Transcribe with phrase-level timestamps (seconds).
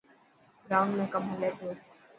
[0.63, 1.71] گرائونڊ ۾ ڪم هلي پيو.